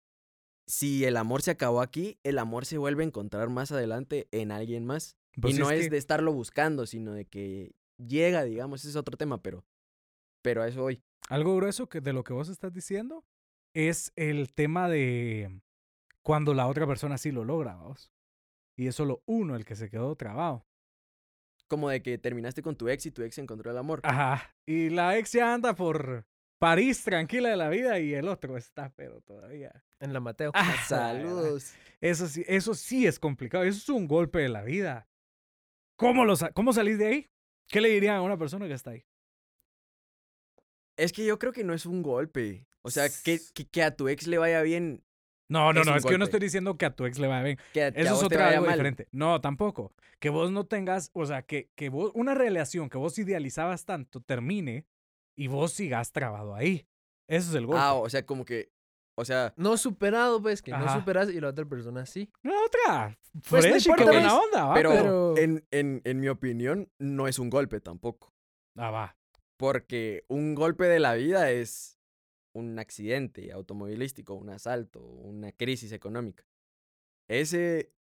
[0.67, 4.53] si el amor se acabó aquí, el amor se vuelve a encontrar más adelante en
[4.53, 5.17] alguien más.
[5.41, 8.97] Pues y no es, que- de estarlo buscando, sino de que llega, digamos, ese es
[8.97, 9.65] otro tema, pero,
[10.43, 11.03] pero a eso voy.
[11.29, 13.25] Algo grueso que de lo que vos estás diciendo
[13.75, 15.63] es el tema de
[16.23, 18.12] cuando la otra persona sí lo logra, vos.
[18.77, 20.67] Y es solo uno el que se quedó trabado.
[21.69, 24.01] Como de que terminaste con tu ex y tu ex encontró el amor.
[24.05, 24.55] Ajá.
[24.67, 26.27] Y la ex ya anda por
[26.59, 29.85] París tranquila de la vida y el otro está, pero todavía.
[30.01, 30.53] En la Mateo.
[30.55, 31.75] Ah, Saludos.
[32.01, 33.65] Eso sí, eso sí es complicado.
[33.65, 35.09] Eso es un golpe de la vida.
[35.97, 37.31] ¿Cómo, lo sa- ¿Cómo salís de ahí?
[37.69, 39.05] ¿Qué le dirían a una persona que está ahí?
[40.97, 42.67] Es que yo creo que no es un golpe.
[42.83, 45.05] O sea, que, que, que a tu ex le vaya bien,
[45.49, 47.27] No, no, Es no, es que yo no estoy diciendo que a tu ex le
[47.27, 47.59] vaya bien.
[47.73, 48.73] que Eso es otra algo mal.
[48.73, 49.09] diferente.
[49.13, 49.93] No, tampoco.
[50.19, 54.21] Que vos no tengas, o sea, que, que vos, una relación que vos idealizabas tanto
[54.21, 54.87] termine
[55.37, 56.87] y vos sigas trabado ahí.
[57.29, 57.83] Eso es el golpe.
[57.83, 58.71] Ah, o sea, como que,
[59.19, 62.31] o sea, No superado, pues, que no superas y la otra persona sí.
[62.43, 63.19] La otra.
[63.49, 64.75] Pues no fresh y importa, buena onda, va.
[64.75, 68.33] pero, pero- En, en, en mi opinión, no es un golpe tampoco.
[68.77, 69.17] Ah, va.
[69.59, 71.99] Porque un golpe de la vida es
[72.55, 76.45] un accidente automovilístico, un asalto, una crisis económica.
[77.29, 77.93] Ese,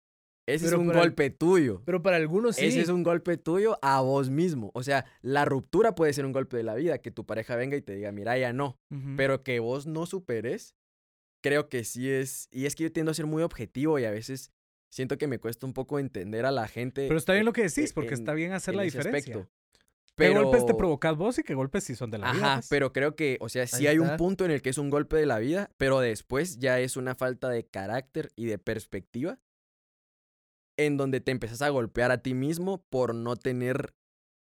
[0.46, 1.82] ese es un el- golpe tuyo.
[1.84, 2.66] Pero para algunos sí.
[2.66, 4.70] Ese es un golpe tuyo a vos mismo.
[4.74, 7.76] O sea, la ruptura puede ser un golpe de la vida, que tu pareja venga
[7.76, 8.78] y te diga, mira, ya no.
[9.16, 10.74] Pero que vos no superes,
[11.42, 12.48] creo que sí es.
[12.50, 14.50] Y es que yo tiendo a ser muy objetivo y a veces
[14.90, 17.06] siento que me cuesta un poco entender a la gente.
[17.08, 19.18] Pero está bien e- lo que decís, e- porque en- está bien hacer la diferencia.
[19.34, 19.50] aspecto.
[20.22, 22.44] ¿Qué Pero, golpes te provocas vos y qué golpes sí son de la vida?
[22.44, 22.68] Ajá, pues?
[22.68, 25.16] pero creo que, o sea, sí hay un punto en el que es un golpe
[25.16, 29.38] de la vida, pero después ya es una falta de carácter y de perspectiva
[30.76, 33.94] en donde te empezás a golpear a ti mismo por no tener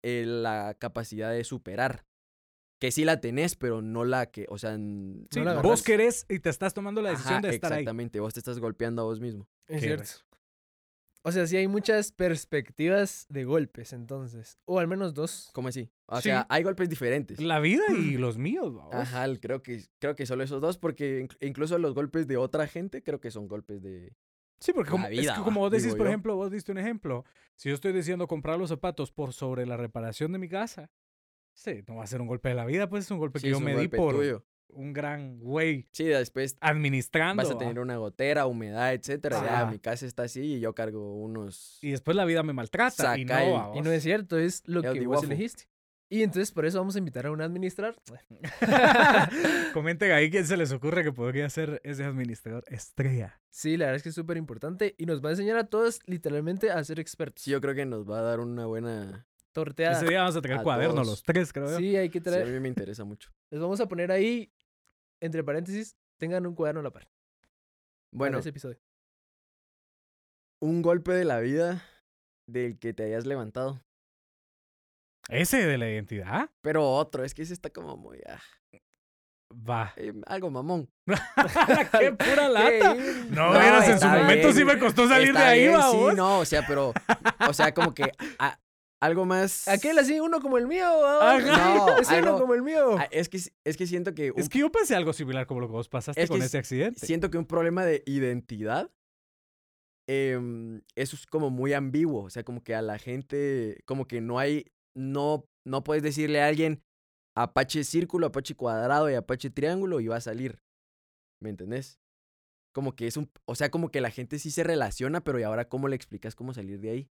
[0.03, 2.05] eh, la capacidad de superar.
[2.79, 6.25] Que sí la tenés, pero no la que, o sea, Sí, no la vos querés
[6.29, 7.79] y te estás tomando la decisión Ajá, de estar ahí.
[7.79, 9.47] exactamente, vos te estás golpeando a vos mismo.
[9.67, 10.12] Es Qué cierto.
[11.23, 14.57] O sea, sí hay muchas perspectivas de golpes, entonces.
[14.65, 15.49] O al menos dos.
[15.53, 15.91] ¿Cómo así?
[16.07, 16.23] O Sí.
[16.23, 17.39] sea, hay golpes diferentes.
[17.39, 18.93] La vida y los míos, vamos.
[18.95, 22.67] Ajá, creo que, creo que solo esos dos, porque inc- incluso los golpes de otra
[22.67, 24.15] gente creo que son golpes de...
[24.60, 26.10] Sí, porque la como, es vida, que va, como vos decís, por yo.
[26.10, 27.23] ejemplo, vos diste un ejemplo.
[27.55, 30.91] Si yo estoy diciendo comprar los zapatos por sobre la reparación de mi casa,
[31.53, 33.43] sí, no va a ser un golpe de la vida, pues es un golpe Sí,
[33.43, 34.45] que es yo un me di por tuyo.
[34.73, 37.43] Un gran güey Sí, después administrando.
[37.43, 39.41] vas a tener una gotera, humedad, etcétera.
[39.43, 39.71] Ya, Ajá.
[39.71, 41.77] mi casa está así y yo cargo unos...
[41.81, 43.17] Y después la vida me maltrata.
[43.17, 45.67] y no, Saca el- ¿va, Y no es cierto, es lo El que vos elegiste.
[46.10, 47.95] Y entonces por eso vamos a invitar a un administrador.
[49.73, 53.39] Comenten ahí quién se les ocurre que podría ser ese administrador estrella.
[53.49, 55.99] Sí, la verdad es que es súper importante y nos va a enseñar a todos
[56.05, 57.43] literalmente a ser expertos.
[57.43, 59.25] Sí, yo creo que nos va a dar una buena...
[59.53, 59.97] Torteada.
[59.97, 61.07] Ese día vamos a tener A cuaderno todos.
[61.07, 61.77] los tres, creo yo.
[61.77, 62.47] Sí, hay que Sí, a traer.
[62.47, 63.31] mí me interesa mucho.
[63.49, 64.49] Les vamos a poner ahí,
[65.21, 67.03] entre paréntesis, tengan un cuaderno a la par.
[67.03, 67.13] para
[68.12, 68.79] Bueno, ese episodio.
[70.62, 71.84] un golpe de la vida
[72.47, 73.81] del que te hayas levantado.
[75.29, 78.19] Ese de la identidad Pero otro, es que ese está como muy...
[78.27, 78.41] ah,
[79.53, 79.93] va.
[79.95, 80.89] eh, algo mamón.
[81.99, 82.95] ¡Qué pura lata!
[82.95, 83.25] ¿Qué?
[83.29, 84.53] No, No, verás, en su momento bien.
[84.55, 86.15] sí me costó salir Está de ahí, bien, va, sí, vos.
[86.15, 86.91] no, o sea, pero...
[87.47, 88.60] O sea, como que a-
[89.02, 89.68] algo más...
[89.68, 90.86] Aquel así, uno como el mío.
[90.86, 91.76] Ajá.
[91.86, 92.98] No, es uno como el mío.
[92.98, 94.32] Ah, es, que, es que siento que...
[94.32, 96.42] un Es que yo pensé algo similar como lo que vos pasaste Es que con
[96.44, 97.06] ese accidente.
[97.06, 98.92] siento que un problema de identidad
[100.08, 102.24] em, eso es como muy ambiguo.
[102.24, 106.42] O sea, como que a la gente, como que no hay, no, no puedes decirle
[106.42, 106.84] a alguien
[107.36, 110.60] Apache círculo, Apache cuadrado y Apache triángulo y va a salir.
[111.42, 112.00] ¿Me entendés?
[112.74, 115.44] Como que es un, o sea, como que la gente sí se relaciona, pero ¿y
[115.44, 117.10] ahora cómo le explicas cómo salir de ahí?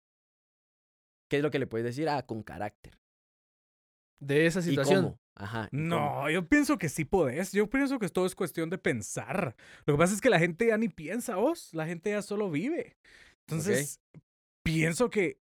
[1.30, 2.08] ¿Qué es lo que le puedes decir?
[2.08, 2.98] Ah, con carácter.
[4.20, 5.04] De esa ¿Y situación.
[5.04, 5.20] cómo?
[5.36, 5.68] Ajá.
[5.70, 5.88] ¿y cómo?
[5.88, 7.52] No, yo pienso que sí podés.
[7.52, 9.54] Yo pienso que todo es cuestión de pensar.
[9.86, 11.72] Lo que pasa es que la gente ya ni piensa vos.
[11.72, 12.96] La gente ya solo vive.
[13.46, 14.00] Entonces,
[14.64, 15.38] pienso que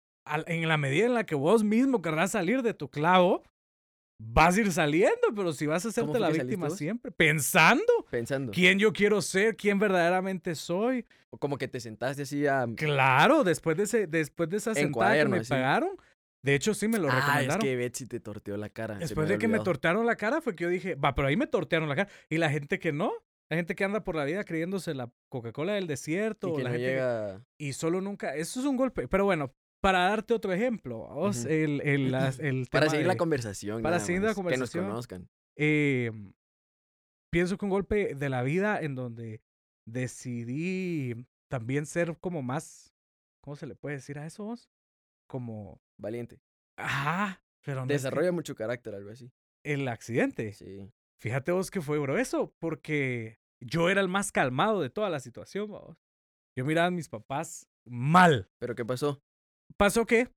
[0.48, 3.44] en la medida en la que vos mismo querrás salir de tu clavo,
[4.18, 8.52] vas a ir saliendo, pero si vas a hacerte la víctima siempre, pensando Pensando.
[8.52, 11.06] quién yo quiero ser, quién verdaderamente soy.
[11.30, 12.66] O como que te sentaste así a.
[12.76, 15.50] Claro, después de, ese, después de esa En sentada que me así.
[15.50, 15.92] pagaron,
[16.44, 17.60] de hecho sí me lo ah, es recomendaron.
[17.62, 18.96] que Betsy te torteó la cara.
[19.00, 21.48] Después de que me tortearon la cara fue que yo dije, va, pero ahí me
[21.48, 22.10] tortearon la cara.
[22.30, 23.12] Y la gente que no,
[23.50, 26.70] la gente que anda por la vida creyéndose la Coca-Cola del desierto, Y que la
[26.70, 27.42] no gente que- llega.
[27.58, 29.08] y solo nunca, eso es un golpe.
[29.10, 29.52] Pero bueno,
[29.86, 31.48] para darte otro ejemplo, vos, Ujú.
[31.50, 33.82] el, el, las- el Para seguir la conversación.
[33.84, 34.84] para seguir la más, Que conversación.
[34.86, 35.30] nos conozcan.
[35.58, 36.12] eh,
[37.32, 39.42] pienso que un golpe de la vida en donde
[39.88, 42.94] decidí también ser como más,
[43.44, 44.70] ¿cómo se le puede decir a eso vos?
[45.30, 46.40] Como, Valiente.
[46.78, 49.32] ajá, pero no es que- Desarrolla mucho carácter, algo así.
[49.64, 50.54] el accidente.
[50.54, 50.92] Sí.
[51.22, 55.72] Fíjate vos que fue grueso, porque yo era el más calmado de toda la situación,
[55.72, 55.98] vamos.
[56.58, 58.50] Yo miraba a mis papás mal.
[58.60, 59.22] ¿Pero qué pasó?
[59.78, 60.30] Pasó que,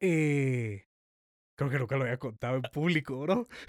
[0.00, 0.84] eh,
[1.56, 3.26] creo que nunca lo había contado en público.
[3.26, 3.46] No,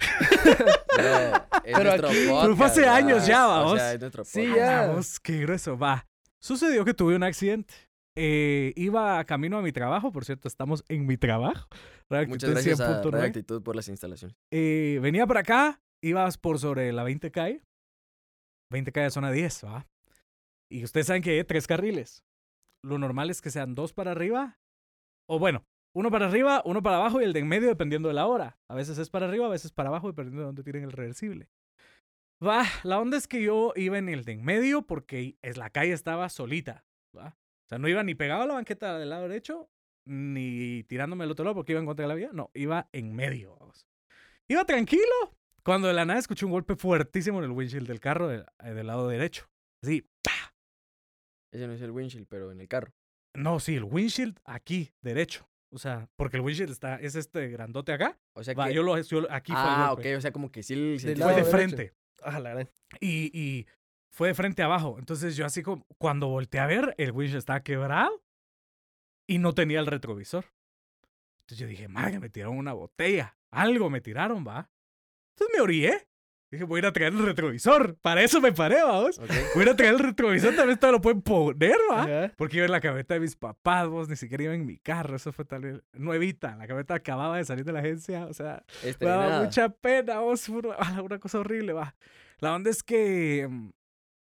[1.64, 3.78] Pero aquí- Pero fue hace años ya, O vamos.
[3.78, 4.86] sea, es nuestro Sí, ya.
[4.88, 6.06] Vamos, qué grueso, va.
[6.40, 7.74] Sucedió que tuve un accidente.
[8.14, 11.66] Eh, iba camino a mi trabajo, por cierto, estamos en mi trabajo.
[12.28, 13.10] Muchas gracias a 100.9.
[13.10, 14.36] Radio Actitud por las instalaciones.
[14.50, 17.62] Eh, venía para acá, ibas por sobre la 20 calle.
[18.70, 19.86] 20 calle zona 10, ¿va?
[20.70, 22.22] Y ustedes saben que hay tres carriles.
[22.82, 24.58] Lo normal es que sean dos para arriba,
[25.28, 25.64] o bueno,
[25.94, 28.58] uno para arriba, uno para abajo y el de en medio dependiendo de la hora.
[28.68, 31.48] A veces es para arriba, a veces para abajo, dependiendo de dónde tienen el reversible.
[32.44, 35.70] Va, la onda es que yo iba en el de en medio porque es, la
[35.70, 36.84] calle estaba solita,
[37.16, 37.36] ¿va?
[37.36, 39.70] O sea, no iba ni pegado a la banqueta del lado derecho,
[40.04, 42.30] ni tirándome al otro lado porque iba en contra de la vía.
[42.32, 43.56] No, iba en medio.
[44.48, 48.26] Iba tranquilo cuando de la nada escuché un golpe fuertísimo en el windshield del carro
[48.26, 49.48] del, eh, del lado derecho.
[49.82, 50.04] Así.
[51.52, 52.92] Ese no es el windshield, pero en el carro.
[53.34, 55.48] No, sí, el windshield aquí, derecho.
[55.70, 58.18] O sea, porque el windshield está, es este grandote acá.
[58.34, 58.74] O sea Va, que...
[58.74, 59.96] yo lo, yo- aquí fue el ah, ok.
[59.96, 60.16] golpe.
[60.16, 60.74] O sea, como que sí...
[60.74, 61.44] el- Fue de derecho.
[61.50, 61.94] frente.
[62.22, 62.68] Ah, la gran.
[63.00, 63.66] Y, y
[64.10, 64.96] fue de frente abajo.
[64.98, 68.22] Entonces yo así como, cuando volteé a ver, el windshield estaba quebrado
[69.26, 70.44] y no tenía el retrovisor.
[71.40, 73.36] Entonces yo dije, madre, me tiraron una botella.
[73.50, 74.70] Algo me tiraron, va.
[75.34, 76.06] Entonces me orillé.
[76.52, 77.96] Dije, voy a ir a traer el retrovisor.
[78.02, 79.18] Para eso me paré, vamos.
[79.18, 82.30] Voy a ir a traer el retrovisor, también esto lo pueden poner, va.
[82.36, 85.16] Porque iba en la camioneta de mis papás, vos ni siquiera iba en mi carro.
[85.16, 86.54] Eso fue tal vez nuevita.
[86.56, 88.26] La camioneta acababa de salir de la agencia.
[88.26, 91.96] O sea, me daba mucha pena, vos, fue una, una cosa horrible, va.
[92.38, 93.70] La onda es que mm,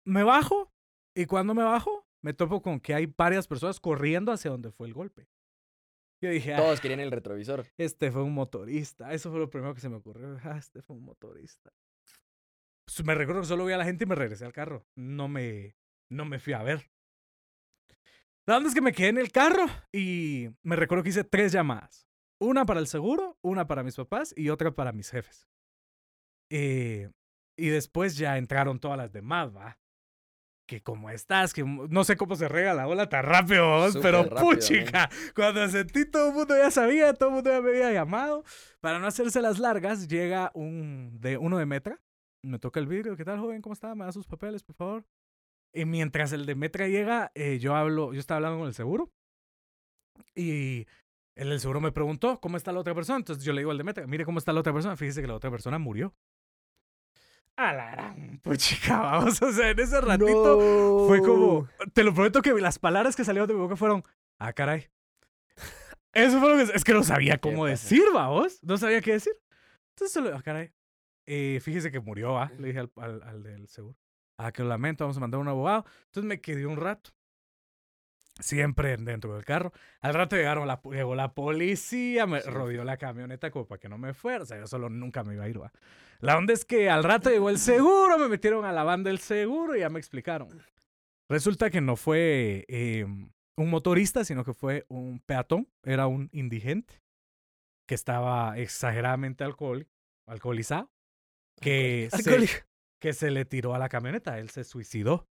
[0.05, 0.73] me bajo
[1.17, 4.87] y cuando me bajo me topo con que hay varias personas corriendo hacia donde fue
[4.87, 5.27] el golpe.
[6.23, 7.67] Yo dije, ah, Todos querían el retrovisor.
[7.77, 9.13] este fue un motorista.
[9.13, 10.39] Eso fue lo primero que se me ocurrió.
[10.45, 11.73] Ah, este fue un motorista.
[13.05, 14.87] Me recuerdo que solo vi a la gente y me regresé al carro.
[14.95, 15.77] No me,
[16.11, 16.91] no me fui a ver.
[18.47, 21.53] La onda es que me quedé en el carro y me recuerdo que hice tres
[21.53, 22.07] llamadas.
[22.39, 25.49] Una para el seguro, una para mis papás y otra para mis jefes.
[26.51, 27.11] Eh,
[27.57, 29.79] y después ya entraron todas las demás, ¿va?
[30.67, 34.23] Que como estás, que no sé cómo se rega la bola tan rápido, Súper pero
[34.25, 37.93] rápido, puchica, cuando sentí todo el mundo ya sabía, todo el mundo ya me había
[37.93, 38.45] llamado.
[38.81, 42.01] Para no hacerse las largas, llega un de uno de Metra,
[42.45, 43.63] me toca el vidrio, ¿qué tal, joven?
[43.63, 43.95] ¿Cómo está?
[43.95, 45.05] ¿Me da sus papeles, por favor?
[45.73, 49.11] Y mientras el de Metra llega, eh, yo hablo, yo estaba hablando con el seguro
[50.35, 50.87] y
[51.35, 53.19] el del seguro me preguntó, ¿cómo está la otra persona?
[53.19, 55.27] Entonces yo le digo al de Metra, mire cómo está la otra persona, fíjese que
[55.27, 56.15] la otra persona murió.
[57.57, 62.43] A la gran puchica, vamos, o sea, en ese ratito fue como, te lo prometo
[62.43, 64.03] que las palabras que salieron de mi boca fueron,
[64.39, 64.89] ah, caray.
[66.13, 69.33] Eso fue lo que, es que no sabía cómo decir, vamos, no sabía qué decir.
[69.91, 70.73] Entonces, solo, ah, caray.
[71.27, 72.51] Eh, fíjese que murió, ¿ah?
[72.59, 73.97] Le dije al, al, al del seguro.
[74.37, 75.85] Ah, que lo lamento, vamos a mandar a un abogado.
[76.07, 77.11] Entonces me quedé un rato.
[78.41, 79.73] Siempre dentro del carro.
[80.01, 83.97] Al rato llegaron la, llegó la policía, me rodeó la camioneta como para que no
[83.97, 84.43] me fuera.
[84.43, 85.73] O sea, yo solo nunca me iba a ir, ¿va?
[86.19, 89.21] La onda es que al rato llegó el seguro, me metieron a la banda del
[89.21, 90.49] seguro y ya me explicaron.
[91.29, 93.05] Resulta que no fue eh,
[93.57, 97.03] un motorista, sino que fue un peatón, era un indigente
[97.87, 99.87] que estaba exageradamente alcohol,
[100.27, 100.91] alcoholizado,
[101.61, 102.49] que se,
[103.01, 105.27] que se le tiró a la camioneta, él se suicidó.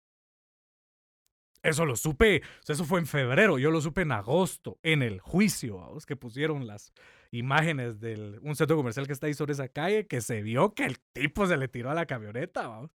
[1.64, 5.78] Eso lo supe, eso fue en febrero, yo lo supe en agosto, en el juicio,
[5.78, 6.92] vamos, que pusieron las
[7.32, 10.86] imágenes de un centro comercial que está ahí sobre esa calle, que se vio que
[10.86, 12.90] el tipo se le tiró a la camioneta, vamos.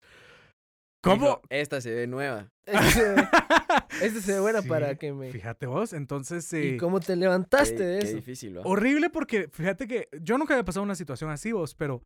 [1.00, 1.26] ¿Cómo?
[1.26, 2.48] Dijo, Esta se ve nueva.
[4.02, 5.30] Este se ve- buena Sí, para que me...
[5.30, 6.52] Fíjate vos, entonces...
[6.52, 8.16] ¿Y eh, cómo te Qué, levantaste de qué eso?
[8.16, 8.62] difícil, ¿va?
[8.64, 12.02] Horrible porque, fíjate que yo nunca había pasado una situación así, vos, pero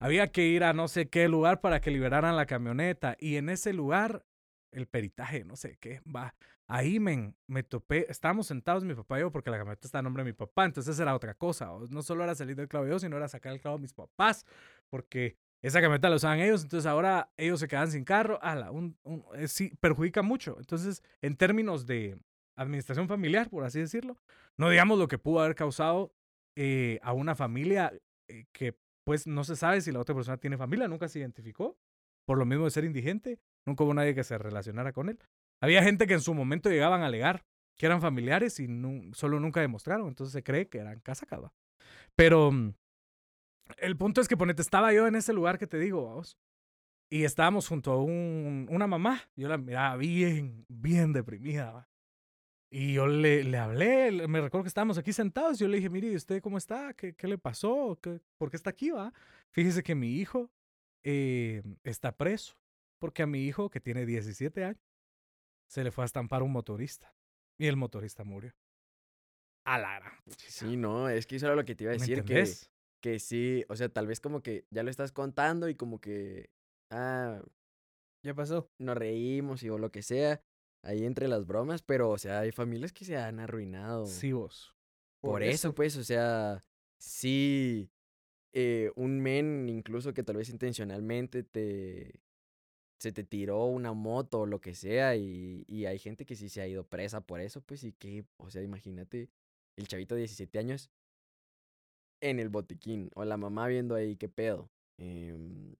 [0.00, 3.16] había que ir a no sé qué lugar para que liberaran la camioneta.
[3.18, 4.24] Y en ese lugar
[4.72, 6.34] el peritaje, no sé qué, va.
[6.66, 10.22] Ahí me topé, estábamos sentados mi papá y yo porque la camioneta está a nombre
[10.24, 11.70] de mi papá, entonces era otra cosa.
[11.90, 14.44] No solo era salir del clavo yo, sino era sacar el clavo de mis papás,
[14.90, 18.38] porque esa camioneta la usaban ellos, entonces ahora ellos se quedan sin carro,
[18.72, 18.96] un-
[19.34, 20.56] eh, sí, perjudica mucho.
[20.58, 22.18] Entonces, en términos de
[22.56, 24.16] administración familiar, por así decirlo,
[24.56, 26.14] no digamos lo que pudo haber causado
[26.56, 27.92] eh, a una familia
[28.28, 28.74] eh, que
[29.04, 31.76] pues no se sabe si la otra persona tiene familia, nunca se identificó,
[32.26, 35.18] por lo mismo de ser indigente, nunca hubo nadie que se relacionara con él.
[35.60, 37.44] Había gente que en su momento llegaban a alegar
[37.76, 38.68] que eran familiares y
[39.14, 41.50] solo nunca demostraron, entonces se cree que eran casacados.
[42.16, 42.74] Pero mm,
[43.78, 46.38] el punto es que ponete, estaba yo en ese lugar que te digo, vamos,
[47.10, 51.88] y estábamos junto a un- una mamá, yo la miraba bien, bien deprimida.
[52.76, 55.60] Y yo le, le hablé, me recuerdo que estábamos aquí sentados.
[55.60, 56.92] Yo le dije, mire, ¿y usted cómo está?
[56.94, 57.96] ¿Qué, qué le pasó?
[58.02, 59.12] ¿Qué- ¿Por qué está aquí, va?
[59.52, 60.50] Fíjese que mi hijo
[61.04, 62.56] eh, está preso.
[62.98, 64.80] Porque a mi hijo, que tiene 17 años,
[65.70, 67.14] se le fue a estampar un motorista.
[67.60, 68.52] Y el motorista murió.
[69.64, 70.50] A la gran puchica.
[70.50, 72.24] Sí, no, es que eso era lo que te iba a ¿Me decir.
[72.24, 72.44] Que,
[73.00, 76.50] que sí, o sea, tal vez como que ya lo estás contando y como que,
[76.90, 77.40] ah,
[78.24, 78.68] Ya pasó.
[78.80, 80.42] nos reímos y o lo que sea,
[80.84, 84.06] ahí entre las bromas, pero, o sea, hay familias que se han arruinado.
[84.06, 84.74] Sí, vos.
[85.20, 85.74] Por, por eso, eso.
[85.74, 86.64] pues, o sea,
[86.98, 87.90] sí,
[88.52, 92.20] eh, un men incluso que tal vez intencionalmente te,
[92.98, 96.48] se te tiró una moto o lo que sea y, y hay gente que sí
[96.48, 99.30] se ha ido presa por eso, pues, y que, o sea, imagínate
[99.76, 100.90] el chavito de 17 años
[102.20, 104.70] en el botiquín o la mamá viendo ahí qué pedo.
[104.98, 105.74] Em,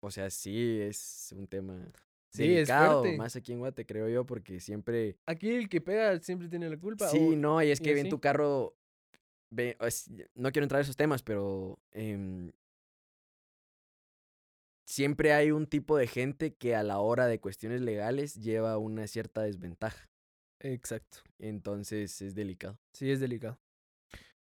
[0.00, 1.92] o sea, sí, es un tema
[2.34, 3.16] Sí, es fuerte.
[3.16, 5.16] más aquí en Guate, creo yo, porque siempre...
[5.26, 7.08] Aquí el que pega siempre tiene la culpa.
[7.08, 8.10] Sí, o- no, y es y que ven así.
[8.10, 8.76] tu carro.
[9.50, 12.50] Ve, es- no quiero entrar a esos temas, pero em,
[14.86, 19.06] siempre hay un tipo de gente que a la hora de cuestiones legales lleva una
[19.06, 20.08] cierta desventaja.
[20.60, 21.18] Exacto.
[21.38, 22.78] Entonces es delicado.
[22.92, 23.58] Sí, es delicado.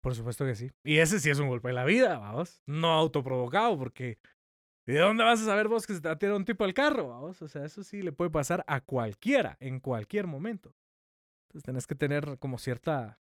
[0.00, 0.70] Por supuesto que sí.
[0.84, 2.62] Y ese sí es un golpe de la vida, vamos.
[2.66, 4.18] No autoprovocado, porque
[4.94, 6.74] ¿de dónde vas a saber vos que se te va a tirar un tipo al
[6.74, 7.40] carro, vamos?
[7.42, 10.74] O sea, eso sí le puede pasar a cualquiera, en cualquier momento.
[11.48, 13.20] Entonces tenés que tener como cierta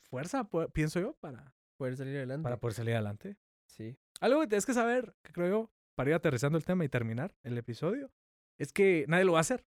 [0.00, 2.42] fuerza, pienso yo, para, Poder salir adelante.
[2.44, 3.36] para poder salir adelante.
[3.66, 3.96] Sí.
[4.20, 7.34] Algo que tienes que saber, que creo yo, para ir aterrizando el tema y terminar
[7.42, 8.12] el episodio,
[8.58, 9.64] es que nadie lo va a hacer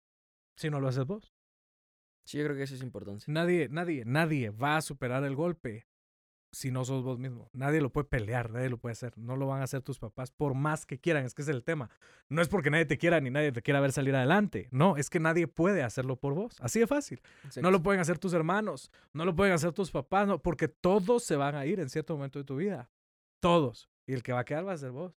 [0.55, 1.33] si no lo haces vos.
[2.23, 3.25] Sí, yo creo que eso es importante.
[3.27, 5.87] Nadie, nadie, nadie va a superar el golpe
[6.55, 7.49] si no sos vos mismo.
[7.51, 9.17] Nadie lo puede pelear, nadie lo puede hacer.
[9.17, 11.25] No lo van a hacer tus papás por más que quieran.
[11.25, 11.89] Es que es el tema.
[12.29, 14.69] No es porque nadie te quiera ni nadie te quiera ver salir adelante.
[14.71, 16.55] No, es que nadie puede hacerlo por vos.
[16.61, 17.21] Así de fácil.
[17.61, 21.25] No lo pueden hacer tus hermanos, no lo pueden hacer tus papás, no, porque todos
[21.25, 22.89] se van a ir en cierto momento de tu vida.
[23.41, 23.89] Todos.
[24.07, 25.19] Y el que va a quedar va a ser vos.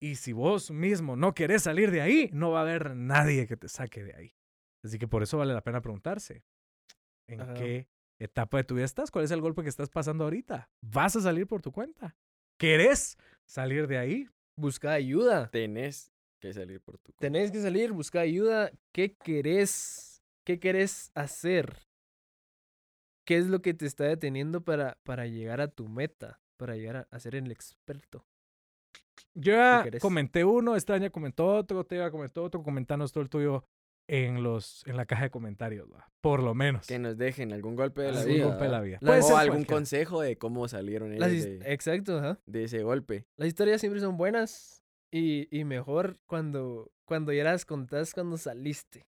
[0.00, 3.56] Y si vos mismo no querés salir de ahí, no va a haber nadie que
[3.56, 4.34] te saque de ahí.
[4.84, 6.44] Así que por eso vale la pena preguntarse,
[7.26, 7.54] ¿en Ajá.
[7.54, 9.10] qué etapa de tu vida estás?
[9.10, 10.68] ¿Cuál es el golpe que estás pasando ahorita?
[10.80, 12.16] ¿Vas a salir por tu cuenta?
[12.58, 14.28] ¿Querés salir de ahí?
[14.56, 15.48] Busca ayuda.
[15.50, 17.20] Tenés que salir por tu cuenta.
[17.20, 18.70] Tenés que salir, buscar ayuda.
[18.92, 20.22] ¿Qué querés?
[20.44, 21.86] ¿Qué querés hacer?
[23.24, 26.40] ¿Qué es lo que te está deteniendo para, para llegar a tu meta?
[26.56, 28.24] Para llegar a, a ser el experto.
[29.34, 33.64] Yo ya comenté uno, este año comentó otro, Teo comentó otro, comentanos todo el tuyo
[34.08, 36.10] en, los, en la caja de comentarios, va.
[36.20, 36.86] por lo menos.
[36.86, 38.46] Que nos dejen algún golpe de la Algún vida.
[38.46, 38.84] golpe de la ¿va?
[38.84, 38.98] vida.
[39.00, 42.40] Puede O ser algún consejo de cómo salieron ellos de, Exacto, ajá.
[42.46, 43.26] de ese golpe.
[43.36, 49.06] Las historias siempre son buenas y, y mejor cuando, cuando ya las contás cuando saliste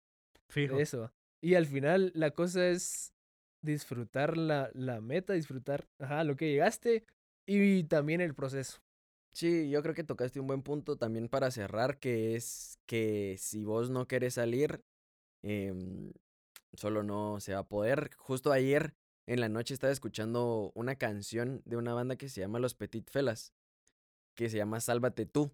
[0.49, 0.77] Fijo.
[0.77, 1.13] de eso.
[1.43, 3.13] Y al final la cosa es
[3.63, 7.05] disfrutar la, la meta, disfrutar ajá, lo que llegaste
[7.47, 8.81] y también el proceso.
[9.33, 13.63] Sí, yo creo que tocaste un buen punto también para cerrar, que es que si
[13.65, 14.83] vos no querés salir,
[15.43, 16.13] em,
[16.75, 18.11] solo no se va a poder.
[18.17, 18.95] Justo ayer
[19.27, 23.09] en la noche estaba escuchando una canción de una banda que se llama Los Petit
[23.11, 23.53] Felas,
[24.35, 25.53] que se llama Sálvate tú.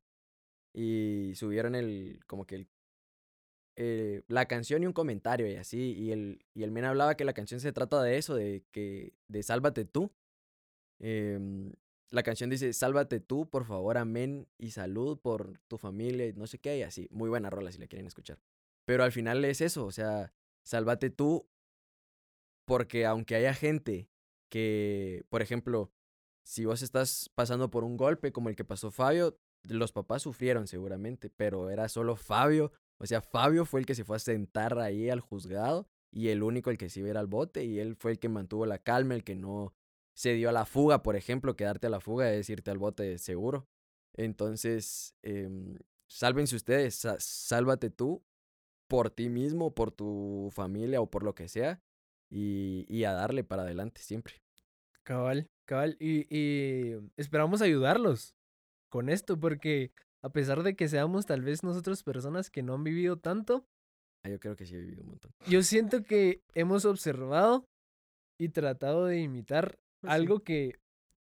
[0.72, 2.68] Y subieron el, como que el,
[3.76, 5.94] eh, la canción y un comentario y así.
[5.94, 9.14] Y el, y el men hablaba que la canción se trata de eso, de que,
[9.28, 10.12] de Sálvate tú.
[10.98, 11.72] Em,
[12.10, 16.46] la canción dice, sálvate tú, por favor, amén, y salud por tu familia, y no
[16.46, 17.08] sé qué, y así.
[17.10, 18.38] Muy buena rola si la quieren escuchar.
[18.86, 20.32] Pero al final es eso, o sea,
[20.64, 21.46] sálvate tú,
[22.64, 24.08] porque aunque haya gente
[24.48, 25.92] que, por ejemplo,
[26.44, 30.66] si vos estás pasando por un golpe como el que pasó Fabio, los papás sufrieron
[30.68, 32.72] seguramente, pero era solo Fabio.
[32.98, 36.42] O sea, Fabio fue el que se fue a sentar ahí al juzgado y el
[36.42, 39.14] único el que se iba al bote y él fue el que mantuvo la calma,
[39.14, 39.74] el que no
[40.14, 43.18] se dio a la fuga, por ejemplo, quedarte a la fuga es irte al bote
[43.18, 43.68] seguro.
[44.14, 45.76] Entonces, em,
[46.08, 48.24] sálvense ustedes, sálvate tú,
[48.88, 51.80] por ti mismo, por tu familia o por lo que sea.
[52.30, 54.42] Y, y a darle para adelante siempre.
[55.04, 55.96] Cabal, cabal.
[56.00, 58.34] Y, y esperamos ayudarlos
[58.90, 59.92] con esto, porque
[60.24, 63.64] a pesar de que seamos tal vez nosotros personas que no han vivido tanto,
[64.24, 65.30] Ah, yo creo que sí he vivido un montón.
[65.48, 67.64] yo siento que hemos observado
[68.40, 70.16] y tratado de imitar Pues sí.
[70.20, 70.80] algo que,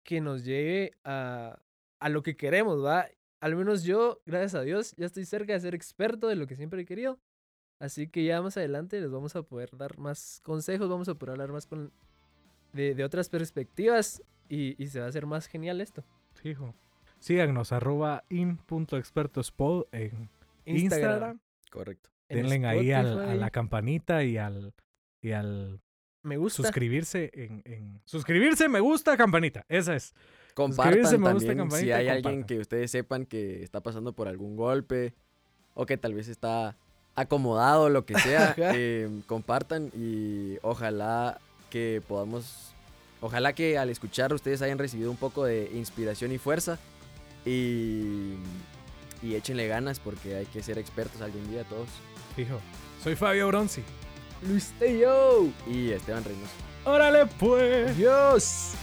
[0.07, 1.61] que nos llegue a,
[2.01, 3.07] a lo que queremos, ¿va?
[3.43, 6.57] Al menos yo, gracias a Dios, ya estoy cerca de ser experto de lo que
[6.57, 7.19] siempre he querido.
[7.81, 11.33] Así que ya más adelante les vamos a poder dar más consejos, vamos a poder
[11.33, 11.93] hablar más con,
[12.73, 16.03] de, de otras perspectivas y, y se va a hacer más genial esto.
[16.35, 16.75] Fijo.
[17.21, 20.29] Síganos, arroba in.expertospod en
[20.65, 21.41] Instagram.
[21.71, 22.11] Correcto.
[22.29, 24.73] en Denle ahí al- a la campanita y al,
[25.21, 25.81] y al
[26.23, 26.63] Me gusta.
[26.63, 29.65] suscribirse en, en- Suscribirse, me gusta, campanita.
[29.69, 30.15] Esa es.
[30.55, 34.13] Compartan Suscribirse, me gusta, también si campanita, hay alguien que ustedes sepan que está pasando
[34.15, 35.15] por algún golpe
[35.75, 36.77] o que tal vez está
[37.21, 41.39] acomodado, lo que sea, eh, compartan y ojalá
[41.71, 42.73] que podamos,
[43.21, 46.79] ojalá que al escuchar ustedes hayan recibido un poco de inspiración y fuerza
[47.45, 48.35] y,
[49.23, 51.89] y échenle ganas porque hay que ser expertos algún día todos.
[52.37, 52.61] Fijo.
[53.03, 53.83] Soy Fabio Bronzi.
[54.47, 55.47] Luis Tello.
[55.67, 56.53] Y Esteban Reynoso.
[56.85, 57.91] Órale, pues.
[57.91, 58.75] Adiós.